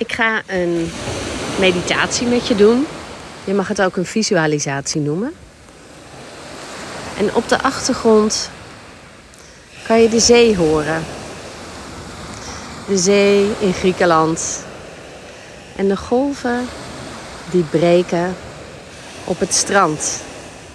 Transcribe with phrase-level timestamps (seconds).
[0.00, 0.90] Ik ga een
[1.58, 2.86] meditatie met je doen.
[3.44, 5.32] Je mag het ook een visualisatie noemen.
[7.18, 8.50] En op de achtergrond
[9.86, 11.04] kan je de zee horen.
[12.88, 14.64] De zee in Griekenland.
[15.76, 16.68] En de golven
[17.50, 18.36] die breken
[19.24, 20.22] op het strand,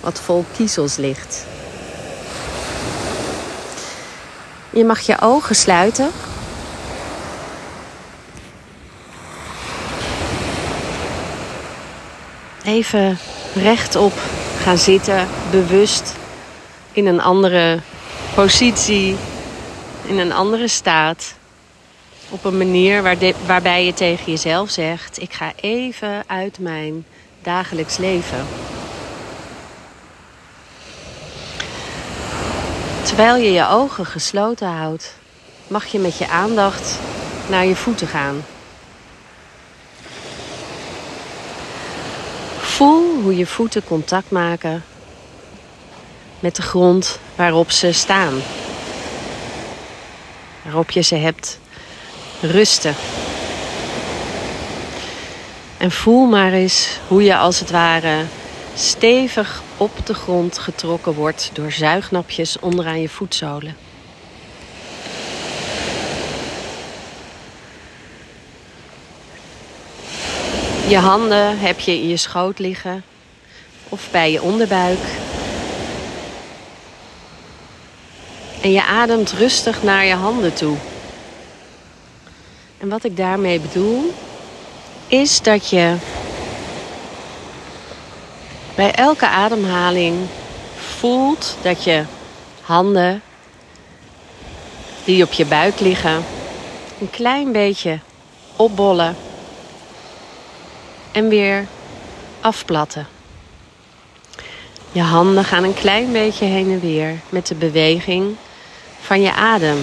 [0.00, 1.44] wat vol kiezels ligt.
[4.70, 6.10] Je mag je ogen sluiten.
[12.64, 13.18] Even
[13.54, 14.12] rechtop
[14.62, 16.14] gaan zitten, bewust
[16.92, 17.78] in een andere
[18.34, 19.16] positie,
[20.06, 21.34] in een andere staat.
[22.28, 27.06] Op een manier waar waarbij je tegen jezelf zegt: Ik ga even uit mijn
[27.42, 28.46] dagelijks leven.
[33.02, 35.14] Terwijl je je ogen gesloten houdt,
[35.66, 36.98] mag je met je aandacht
[37.48, 38.44] naar je voeten gaan.
[42.84, 44.84] Voel hoe je voeten contact maken
[46.40, 48.34] met de grond waarop ze staan.
[50.62, 51.58] Waarop je ze hebt
[52.40, 52.94] rusten.
[55.78, 58.24] En voel maar eens hoe je als het ware
[58.74, 63.83] stevig op de grond getrokken wordt door zuignapjes onderaan je voetzolen.
[70.88, 73.04] Je handen heb je in je schoot liggen
[73.88, 74.98] of bij je onderbuik.
[78.62, 80.76] En je ademt rustig naar je handen toe.
[82.78, 84.14] En wat ik daarmee bedoel,
[85.06, 85.96] is dat je
[88.74, 90.26] bij elke ademhaling
[90.98, 92.04] voelt dat je
[92.60, 93.22] handen
[95.04, 96.24] die op je buik liggen
[97.00, 97.98] een klein beetje
[98.56, 99.16] opbollen
[101.14, 101.66] en weer
[102.40, 103.06] afplatten.
[104.92, 108.36] Je handen gaan een klein beetje heen en weer met de beweging
[109.00, 109.78] van je adem.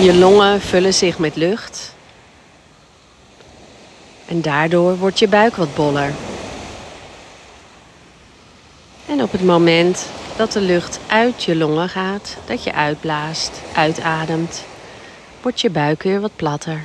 [0.00, 1.94] Je longen vullen zich met lucht.
[4.26, 6.12] En daardoor wordt je buik wat boller.
[9.06, 14.64] En op het moment dat de lucht uit je longen gaat, dat je uitblaast, uitademt,
[15.42, 16.80] wordt je buik weer wat platter.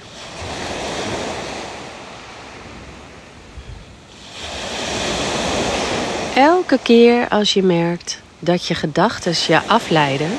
[6.36, 10.32] Elke keer als je merkt dat je gedachten je afleiden,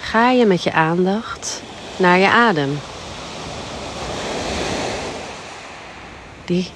[0.00, 1.62] ga je met je aandacht
[1.96, 2.78] naar je adem.
[6.44, 6.70] Die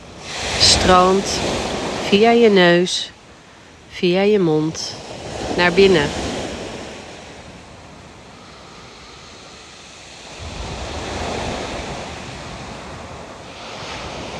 [0.58, 1.40] stroomt
[2.08, 3.10] via je neus,
[3.90, 4.94] via je mond
[5.56, 6.21] naar binnen.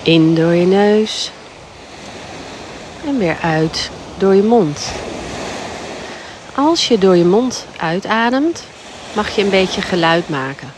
[0.02, 1.30] In door je neus
[3.06, 4.92] en weer uit door je mond.
[6.54, 8.64] Als je door je mond uitademt,
[9.14, 10.72] mag je een beetje geluid maken.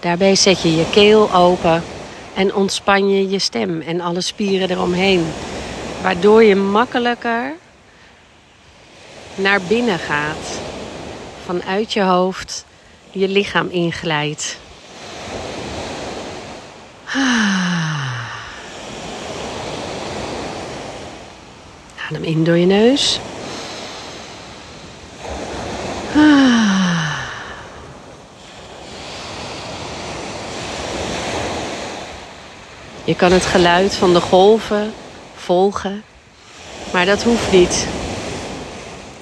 [0.00, 1.82] Daarbij zet je je keel open
[2.34, 5.26] en ontspan je je stem en alle spieren eromheen.
[6.02, 7.52] Waardoor je makkelijker
[9.34, 10.60] naar binnen gaat.
[11.44, 12.64] Vanuit je hoofd
[13.10, 14.58] je lichaam inglijdt.
[22.14, 23.20] Adem in door je neus.
[33.04, 34.92] Je kan het geluid van de golven
[35.34, 36.02] volgen,
[36.92, 37.86] maar dat hoeft niet.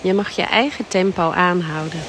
[0.01, 2.01] Je mag je eigen tempo aanhouden.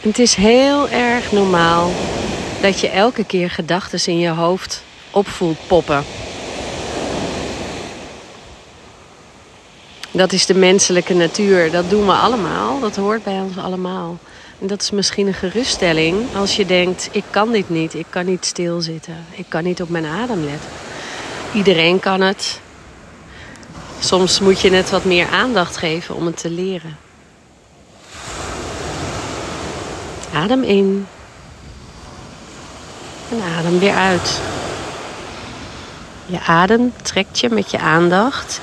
[0.00, 1.90] Het is heel erg normaal
[2.60, 6.04] dat je elke keer gedachten in je hoofd opvoelt poppen.
[10.18, 11.70] Dat is de menselijke natuur.
[11.70, 12.80] Dat doen we allemaal.
[12.80, 14.18] Dat hoort bij ons allemaal.
[14.60, 18.26] En dat is misschien een geruststelling als je denkt: ik kan dit niet, ik kan
[18.26, 20.70] niet stilzitten, ik kan niet op mijn adem letten.
[21.52, 22.60] Iedereen kan het.
[24.00, 26.96] Soms moet je net wat meer aandacht geven om het te leren.
[30.34, 31.06] Adem in.
[33.30, 34.40] En adem weer uit.
[36.26, 38.60] Je adem trekt je met je aandacht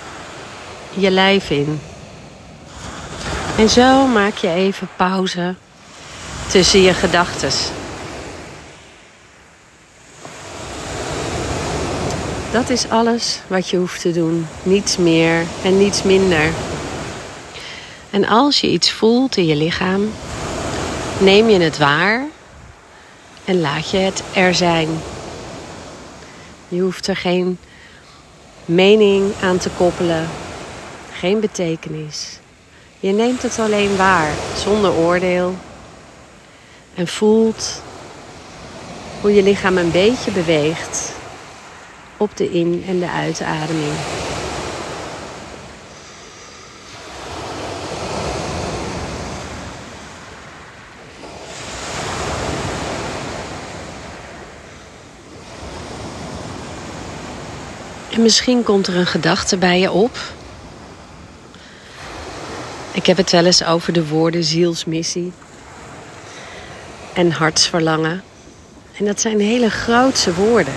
[0.96, 1.80] je lijf in.
[3.58, 5.56] En zo maak je even pauze
[6.48, 7.52] tussen je gedachten.
[12.52, 14.48] Dat is alles wat je hoeft te doen.
[14.64, 16.50] Niets meer en niets minder.
[18.10, 20.12] En als je iets voelt in je lichaam,
[21.18, 22.26] neem je het waar
[23.46, 24.88] en laat je het er zijn.
[26.68, 27.58] Je hoeft er geen
[28.66, 30.30] mening aan te koppelen,
[31.20, 32.40] geen betekenis.
[33.00, 35.56] Je neemt het alleen waar, zonder oordeel.
[36.96, 37.82] En voelt
[39.22, 41.12] hoe je lichaam een beetje beweegt
[42.18, 43.94] op de in- en de uitademing.
[58.12, 60.18] En misschien komt er een gedachte bij je op.
[62.96, 65.32] Ik heb het wel eens over de woorden zielsmissie
[67.14, 68.24] en hartsverlangen.
[68.98, 70.74] En dat zijn hele grootse woorden.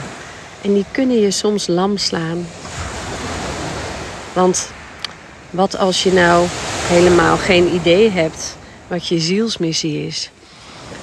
[0.63, 2.47] En die kunnen je soms lam slaan.
[4.33, 4.71] Want
[5.51, 6.47] wat als je nou
[6.87, 8.57] helemaal geen idee hebt
[8.87, 10.31] wat je zielsmissie is?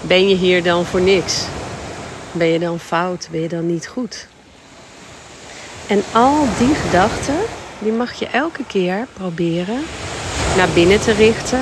[0.01, 1.43] Ben je hier dan voor niks?
[2.31, 3.27] Ben je dan fout?
[3.31, 4.27] Ben je dan niet goed?
[5.87, 7.37] En al die gedachten,
[7.79, 9.83] die mag je elke keer proberen
[10.55, 11.61] naar binnen te richten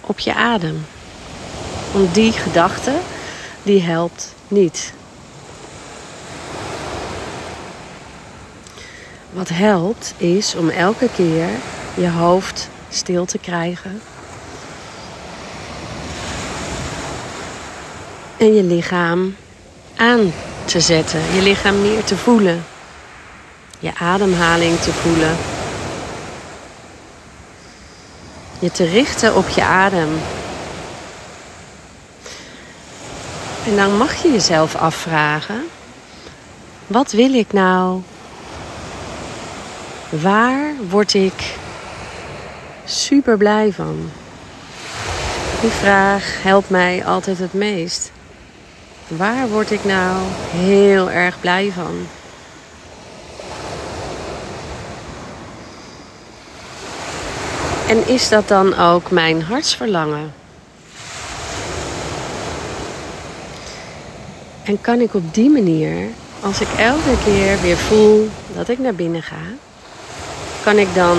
[0.00, 0.86] op je adem.
[1.92, 2.92] Want die gedachte,
[3.62, 4.92] die helpt niet.
[9.32, 11.48] Wat helpt is om elke keer
[11.94, 14.00] je hoofd stil te krijgen.
[18.36, 19.36] En je lichaam
[19.96, 20.32] aan
[20.64, 21.20] te zetten.
[21.34, 22.64] Je lichaam meer te voelen.
[23.78, 25.53] Je ademhaling te voelen.
[28.64, 30.08] Je te richten op je adem.
[33.66, 35.62] En dan mag je jezelf afvragen:
[36.86, 38.00] wat wil ik nou?
[40.08, 41.54] Waar word ik
[42.84, 44.10] super blij van?
[45.60, 48.12] Die vraag helpt mij altijd het meest.
[49.08, 50.16] Waar word ik nou
[50.50, 52.06] heel erg blij van?
[57.88, 60.32] En is dat dan ook mijn hartsverlangen?
[64.64, 66.08] En kan ik op die manier,
[66.40, 69.42] als ik elke keer weer voel dat ik naar binnen ga,
[70.62, 71.18] kan ik dan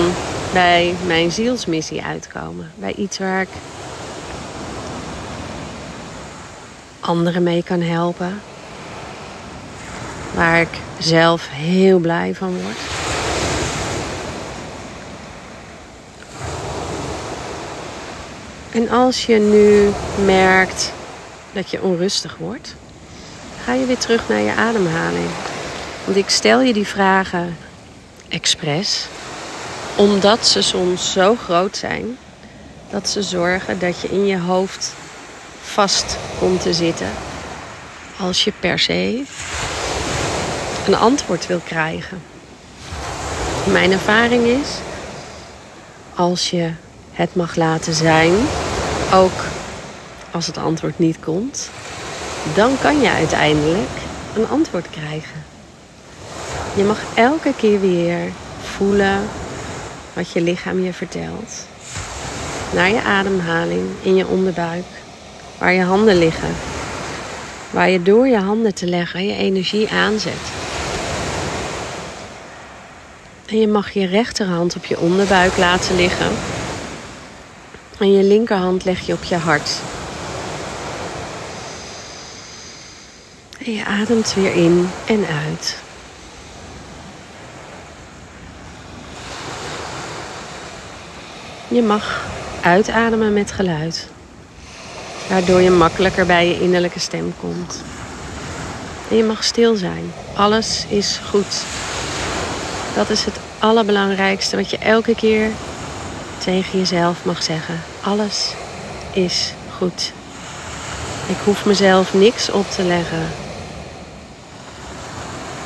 [0.52, 2.72] bij mijn zielsmissie uitkomen?
[2.74, 3.48] Bij iets waar ik
[7.00, 8.40] anderen mee kan helpen.
[10.34, 12.95] Waar ik zelf heel blij van word.
[18.76, 19.90] En als je nu
[20.24, 20.92] merkt
[21.52, 22.74] dat je onrustig wordt,
[23.64, 25.28] ga je weer terug naar je ademhaling.
[26.04, 27.56] Want ik stel je die vragen
[28.28, 29.06] expres,
[29.96, 32.18] omdat ze soms zo groot zijn
[32.90, 34.92] dat ze zorgen dat je in je hoofd
[35.62, 37.10] vast komt te zitten
[38.18, 39.22] als je per se
[40.86, 42.22] een antwoord wil krijgen.
[43.64, 44.68] Mijn ervaring is,
[46.14, 46.72] als je
[47.12, 48.32] het mag laten zijn,
[49.12, 49.44] ook
[50.30, 51.70] als het antwoord niet komt,
[52.54, 53.90] dan kan je uiteindelijk
[54.34, 55.44] een antwoord krijgen.
[56.76, 58.18] Je mag elke keer weer
[58.76, 59.20] voelen
[60.12, 61.66] wat je lichaam je vertelt.
[62.74, 64.84] Naar je ademhaling in je onderbuik
[65.58, 66.54] waar je handen liggen.
[67.70, 70.52] Waar je door je handen te leggen je energie aanzet.
[73.46, 76.30] En je mag je rechterhand op je onderbuik laten liggen.
[77.98, 79.70] En je linkerhand leg je op je hart.
[83.64, 85.78] En je ademt weer in en uit.
[91.68, 92.26] Je mag
[92.62, 94.08] uitademen met geluid.
[95.28, 97.82] Waardoor je makkelijker bij je innerlijke stem komt.
[99.10, 100.12] En je mag stil zijn.
[100.34, 101.64] Alles is goed.
[102.94, 105.50] Dat is het allerbelangrijkste wat je elke keer
[106.46, 107.80] tegen jezelf mag zeggen.
[108.00, 108.54] Alles
[109.12, 110.12] is goed.
[111.26, 113.26] Ik hoef mezelf niks op te leggen.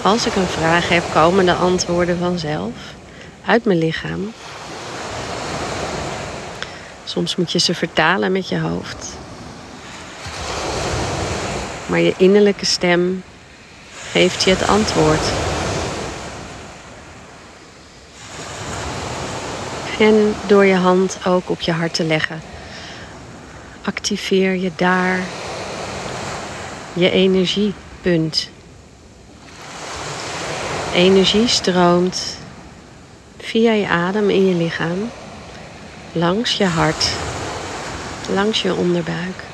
[0.02, 2.72] Als ik een vraag heb, komen de antwoorden vanzelf
[3.46, 4.32] uit mijn lichaam.
[7.04, 9.06] Soms moet je ze vertalen met je hoofd.
[11.86, 13.22] Maar je innerlijke stem
[14.10, 15.49] geeft je het antwoord.
[20.00, 22.40] En door je hand ook op je hart te leggen,
[23.82, 25.18] activeer je daar
[26.92, 28.50] je energiepunt.
[30.94, 32.36] Energie stroomt
[33.38, 35.10] via je adem in je lichaam
[36.12, 37.10] langs je hart,
[38.32, 39.44] langs je onderbuik,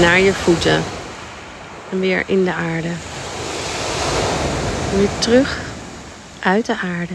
[0.00, 0.82] naar je voeten
[1.90, 2.92] en weer in de aarde.
[4.96, 5.58] Weer terug
[6.40, 7.14] uit de aarde,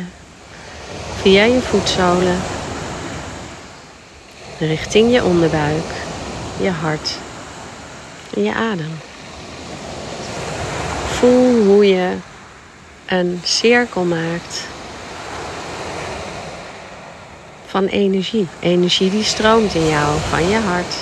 [1.26, 2.42] via je voetzolen,
[4.60, 5.92] richting je onderbuik,
[6.62, 7.18] je hart
[8.36, 9.00] en je adem.
[11.08, 12.16] Voel hoe je
[13.06, 14.68] een cirkel maakt
[17.66, 18.48] van energie.
[18.60, 20.96] Energie die stroomt in jou van je hart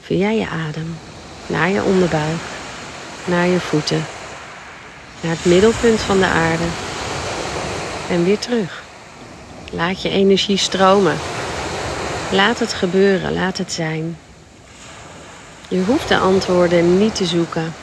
[0.00, 0.98] via je adem
[1.46, 2.42] naar je onderbuik,
[3.24, 4.06] naar je voeten,
[5.20, 6.64] naar het middelpunt van de aarde
[8.08, 8.82] en weer terug.
[9.70, 11.16] Laat je energie stromen.
[12.30, 14.18] Laat het gebeuren, laat het zijn.
[15.68, 17.74] Je hoeft de antwoorden niet te zoeken.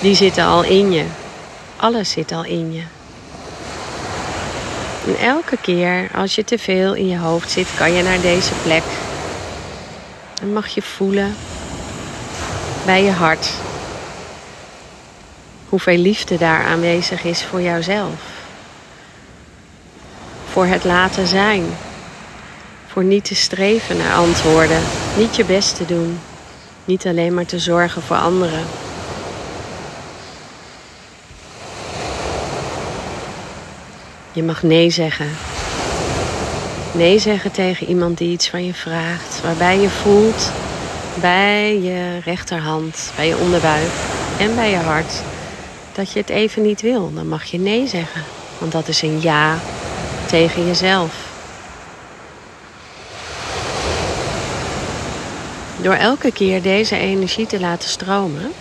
[0.00, 1.04] Die zitten al in je.
[1.76, 2.82] Alles zit al in je.
[5.06, 8.52] En elke keer als je te veel in je hoofd zit, kan je naar deze
[8.62, 8.82] plek.
[10.40, 11.36] En mag je voelen
[12.84, 13.50] bij je hart
[15.74, 18.20] hoeveel liefde daar aanwezig is voor jouzelf.
[20.50, 21.64] Voor het laten zijn.
[22.86, 24.80] Voor niet te streven naar antwoorden.
[25.16, 26.18] Niet je best te doen.
[26.84, 28.64] Niet alleen maar te zorgen voor anderen.
[34.32, 35.28] Je mag nee zeggen.
[36.92, 39.40] Nee zeggen tegen iemand die iets van je vraagt.
[39.42, 40.50] Waarbij je voelt
[41.20, 43.92] bij je rechterhand, bij je onderbuik
[44.38, 45.22] en bij je hart
[45.94, 47.14] dat je het even niet wil.
[47.14, 48.22] Dan mag je nee zeggen.
[48.58, 49.58] Want dat is een ja
[50.26, 51.32] tegen jezelf.
[55.82, 58.52] Door elke keer deze energie te laten stromen,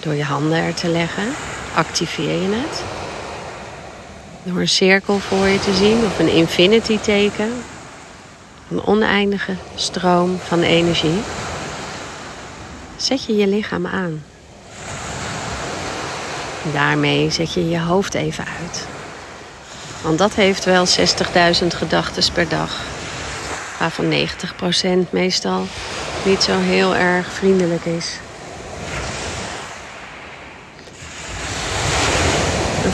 [0.00, 1.24] door je handen er te leggen,
[1.74, 2.82] activeer je het.
[4.42, 7.52] Door een cirkel voor je te zien of een infinity teken.
[8.70, 11.20] Een oneindige stroom van energie.
[12.96, 14.22] Zet je je lichaam aan.
[16.72, 18.86] Daarmee zet je je hoofd even uit.
[20.02, 22.80] Want dat heeft wel 60.000 gedachten per dag.
[23.78, 24.12] Waarvan
[25.06, 25.66] 90% meestal
[26.24, 28.18] niet zo heel erg vriendelijk is.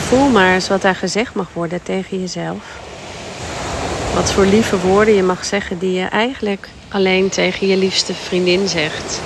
[0.07, 2.65] voel maar eens wat daar gezegd mag worden tegen jezelf.
[4.15, 8.69] Wat voor lieve woorden je mag zeggen die je eigenlijk alleen tegen je liefste vriendin
[8.69, 9.21] zegt.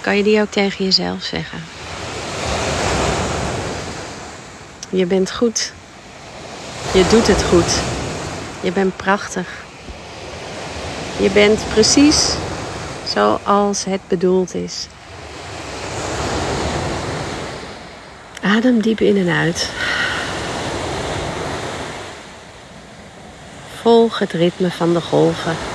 [0.00, 1.71] Kan je die ook tegen jezelf zeggen?
[4.94, 5.72] Je bent goed.
[6.94, 7.80] Je doet het goed.
[8.60, 9.48] Je bent prachtig.
[11.20, 12.34] Je bent precies
[13.06, 14.86] zoals het bedoeld is.
[18.42, 19.70] Adem diep in en uit.
[23.80, 25.71] Volg het ritme van de golven.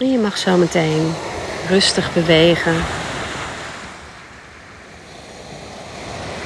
[0.00, 1.12] En je mag zo meteen
[1.68, 2.74] rustig bewegen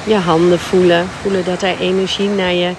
[0.09, 1.09] je handen voelen.
[1.23, 2.73] Voelen dat er energie naar je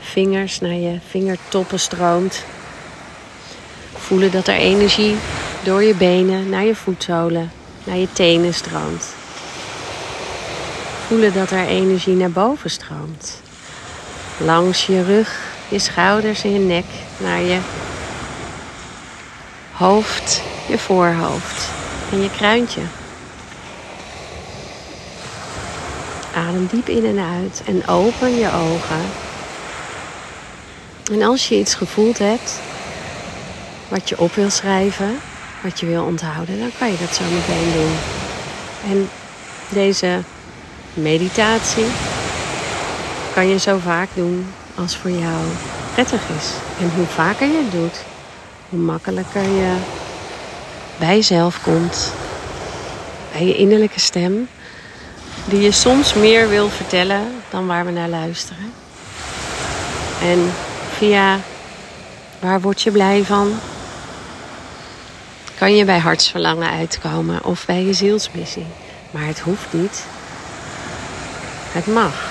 [0.00, 2.44] vingers, naar je vingertoppen stroomt.
[3.94, 5.16] Voelen dat er energie
[5.64, 7.50] door je benen naar je voetzolen,
[7.84, 9.14] naar je tenen stroomt.
[11.06, 13.40] Voelen dat er energie naar boven stroomt.
[14.38, 16.84] Langs je rug, je schouders en je nek
[17.16, 17.58] naar je
[19.76, 21.68] hoofd, je voorhoofd
[22.12, 22.80] en je kruintje.
[26.34, 29.04] Adem diep in en uit en open je ogen.
[31.12, 32.60] En als je iets gevoeld hebt,
[33.88, 35.18] wat je op wil schrijven,
[35.62, 37.96] wat je wil onthouden, dan kan je dat zo meteen doen.
[38.90, 39.08] En
[39.68, 40.20] deze
[40.94, 41.86] meditatie
[43.34, 45.44] kan je zo vaak doen als voor jou
[45.94, 46.50] prettig is.
[46.80, 48.04] En hoe vaker je het doet,
[48.68, 49.76] hoe makkelijker je
[50.98, 52.12] bij jezelf komt,
[53.32, 54.48] bij je innerlijke stem
[55.44, 58.72] die je soms meer wil vertellen dan waar we naar luisteren.
[60.22, 60.52] En
[60.96, 61.38] via
[62.38, 63.58] waar word je blij van?
[65.58, 68.66] Kan je bij hartsverlangen uitkomen of bij je zielsmissie.
[69.10, 70.04] Maar het hoeft niet.
[71.72, 72.30] Het mag.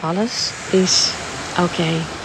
[0.00, 1.10] Alles is
[1.58, 2.21] oké.